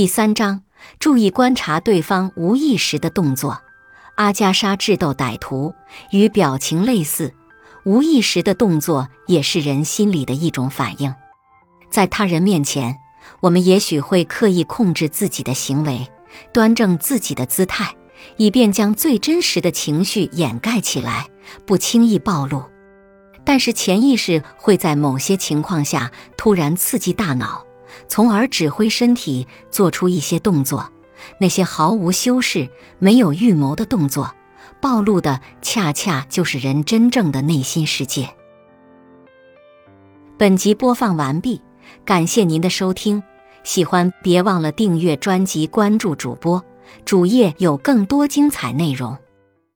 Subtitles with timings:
[0.00, 0.62] 第三章，
[0.98, 3.60] 注意观察对方无意识的动作。
[4.14, 5.74] 阿加莎智斗歹徒
[6.10, 7.34] 与表情类似，
[7.84, 11.14] 无意识的动作也是人心理的一种反应。
[11.90, 12.96] 在他人面前，
[13.40, 16.08] 我们也许会刻意控制自己的行为，
[16.50, 17.94] 端正自己的姿态，
[18.38, 21.28] 以便将最真实的情绪掩盖起来，
[21.66, 22.62] 不轻易暴露。
[23.44, 27.66] 但是潜意识会在某些情况下突然刺激大脑，
[28.08, 30.90] 从而指挥身体做出一些动作。
[31.38, 32.68] 那些毫无修饰、
[32.98, 34.34] 没有预谋的动作，
[34.80, 38.30] 暴露的恰恰就是人真正的内心世界。
[40.38, 41.60] 本集播放完毕，
[42.06, 43.22] 感谢您的收听。
[43.62, 46.64] 喜欢别忘了订阅专辑、关注主播，
[47.04, 49.18] 主页有更多精彩内容。